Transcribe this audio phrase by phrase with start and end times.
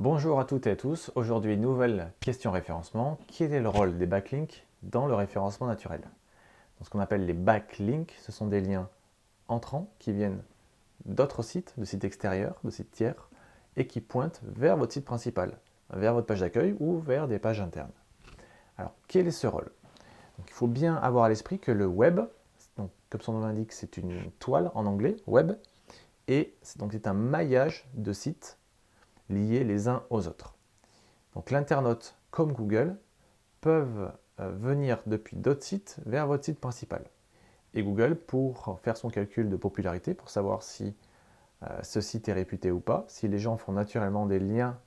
[0.00, 1.12] Bonjour à toutes et à tous.
[1.14, 3.18] Aujourd'hui, nouvelle question référencement.
[3.26, 6.00] Quel est le rôle des backlinks dans le référencement naturel?
[6.82, 8.88] Ce qu'on appelle les backlinks, ce sont des liens
[9.46, 10.42] entrants qui viennent
[11.04, 13.28] d'autres sites, de sites extérieurs, de sites tiers,
[13.76, 15.58] et qui pointent vers votre site principal,
[15.92, 17.92] vers votre page d'accueil ou vers des pages internes.
[18.78, 19.70] Alors, quel est ce rôle?
[20.38, 22.20] Il faut bien avoir à l'esprit que le web,
[22.76, 25.52] comme son nom l'indique, c'est une toile en anglais, web,
[26.26, 28.56] et donc c'est un maillage de sites
[29.30, 30.56] liés les uns aux autres.
[31.34, 32.96] Donc l'internaute comme Google
[33.60, 37.04] peuvent euh, venir depuis d'autres sites vers votre site principal.
[37.74, 40.94] Et Google, pour faire son calcul de popularité, pour savoir si
[41.62, 44.78] euh, ce site est réputé ou pas, si les gens font naturellement des liens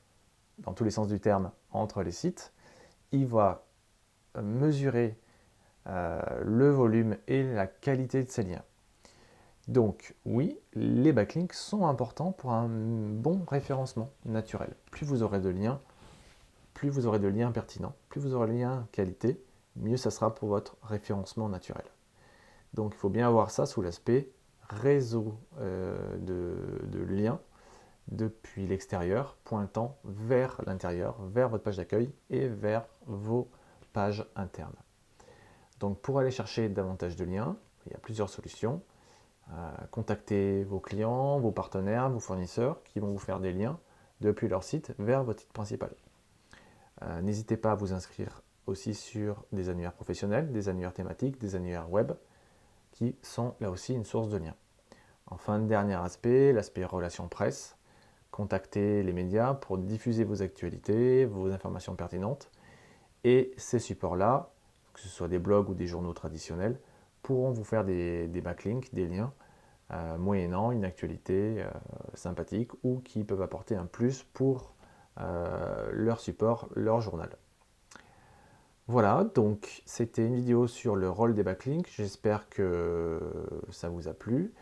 [0.60, 2.54] dans tous les sens du terme entre les sites,
[3.12, 3.66] il va
[4.38, 5.18] euh, mesurer
[5.86, 8.64] le volume et la qualité de ces liens.
[9.68, 14.76] Donc oui, les backlinks sont importants pour un bon référencement naturel.
[14.92, 15.80] Plus vous aurez de liens,
[16.74, 19.42] plus vous aurez de liens pertinents, plus vous aurez de liens qualité,
[19.78, 21.86] mieux ça sera pour votre référencement naturel.
[22.74, 24.30] Donc il faut bien avoir ça sous l'aspect
[24.70, 27.40] réseau euh, de, liens
[28.10, 33.50] depuis l'extérieur, pointant vers l'intérieur, vers votre page d'accueil et vers vos
[33.94, 34.76] pages internes.
[35.80, 37.56] Donc pour aller chercher davantage de liens,
[37.86, 38.82] il y a plusieurs solutions.
[39.92, 43.80] Contacter vos clients, vos partenaires, vos fournisseurs qui vont vous faire des liens
[44.22, 45.92] depuis leur site vers votre site principal.
[47.04, 51.56] Euh, n'hésitez pas à vous inscrire aussi sur des annuaires professionnels, des annuaires thématiques, des
[51.56, 52.14] annuaires web
[52.92, 54.56] qui sont là aussi une source de liens.
[55.28, 57.76] Enfin, dernier aspect, l'aspect relations presse.
[58.32, 62.50] Contactez les médias pour diffuser vos actualités, vos informations pertinentes.
[63.24, 64.52] Et ces supports-là,
[64.94, 66.80] que ce soit des blogs ou des journaux traditionnels,
[67.24, 69.34] pourront vous faire des, backlinks, des liens,
[69.92, 71.70] euh, moyennant une actualité euh,
[72.14, 74.76] sympathique ou qui peuvent apporter un plus pour
[75.20, 77.30] euh, leur support, leur journal.
[78.88, 81.90] Voilà, donc c'était une vidéo sur le rôle des backlinks.
[81.96, 83.22] J'espère que
[83.70, 84.54] ça vous a plu.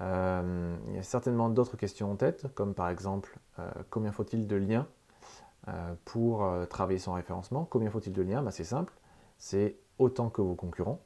[0.00, 3.36] il y a certainement d'autres questions en tête, comme par exemple
[3.90, 4.86] combien faut-il de liens
[6.04, 7.64] pour travailler son référencement?
[7.64, 8.40] Combien faut-il de liens?
[8.40, 8.92] Bah, C'est simple,
[9.36, 11.00] c'est autant que vos concurrents.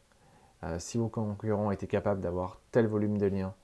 [0.63, 3.55] Euh, si vos concurrents étaient capables d'avoir tel volume de liens,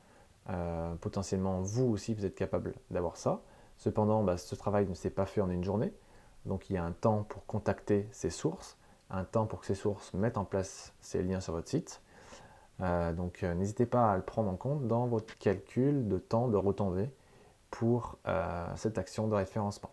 [0.48, 3.42] euh, potentiellement vous aussi vous êtes capable d'avoir ça.
[3.76, 5.92] Cependant, bah, ce travail ne s'est pas fait en une journée.
[6.46, 8.78] Donc il y a un temps pour contacter ces sources,
[9.10, 12.00] un temps pour que ces sources mettent en place ces liens sur votre site.
[12.80, 16.56] Euh, donc n'hésitez pas à le prendre en compte dans votre calcul de temps de
[16.56, 17.10] retombée
[17.70, 18.16] pour
[18.76, 19.90] cette action de référencement.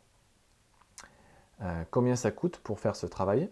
[1.91, 3.49] combien ça coûte pour faire ce travail?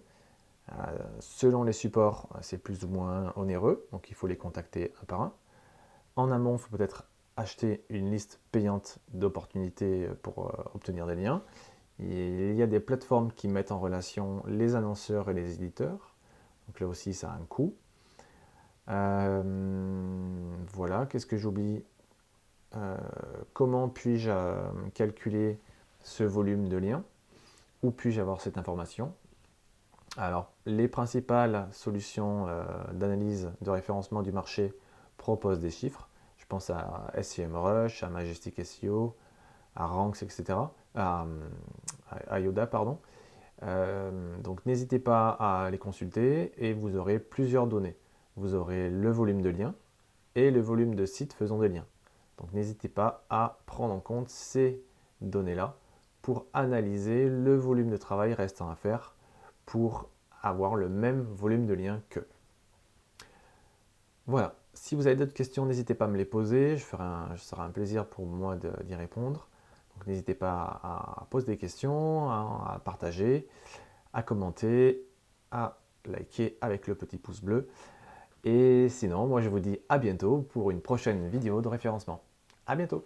[1.20, 5.22] Selon les supports, c'est plus ou moins onéreux, donc il faut les contacter un par
[5.22, 5.34] un.
[6.16, 7.06] En amont, il faut peut-être
[7.38, 11.42] acheter une liste payante d'opportunités pour euh, obtenir des liens.
[12.00, 16.16] Il y a des plateformes qui mettent en relation les annonceurs et les éditeurs.
[16.68, 17.76] Donc là aussi, ça a un coût.
[18.90, 19.44] Euh,
[20.74, 21.84] voilà, qu'est-ce que j'oublie?
[23.54, 24.32] Comment puis-je
[24.94, 25.60] calculer
[26.00, 27.04] ce volume de liens?
[27.84, 29.14] Où puis-je avoir cette information?
[30.18, 32.64] Alors, les principales solutions euh,
[32.94, 34.74] d'analyse de référencement du marché
[35.18, 36.10] proposent des chiffres.
[36.38, 39.16] Je pense à SEMrush, à Majestic SEO,
[39.76, 40.60] à Ranks, etc.
[40.96, 41.26] À,
[42.40, 43.00] Yoda, pardon.
[43.64, 47.96] Euh, donc n'hésitez pas à les consulter et vous aurez plusieurs données.
[48.36, 49.76] Vous aurez le volume de liens
[50.36, 51.86] et le volume de sites faisant des liens.
[52.38, 54.84] Donc n'hésitez pas à prendre en compte ces
[55.22, 55.78] données-là
[56.22, 59.16] pour analyser le volume de travail restant à faire
[59.72, 60.10] pour
[60.42, 62.28] avoir le même volume de liens qu'eux.
[64.28, 67.38] Voilà, si vous avez d'autres questions, n'hésitez pas à me les poser, je ferai un,
[67.38, 69.48] sera un plaisir pour moi d'y répondre.
[69.96, 73.48] Donc n'hésitez pas à, poser des questions, à, partager,
[74.12, 75.08] à commenter,
[75.52, 77.70] à liker avec le petit pouce bleu.
[78.44, 82.22] Et sinon, moi je vous dis à bientôt pour une prochaine vidéo de référencement.
[82.68, 83.06] À bientôt